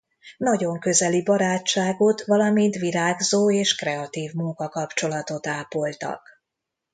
[0.37, 6.27] Nagyon közeli barátságot valamint virágzó és kreatív munkakapcsolatot ápoltak.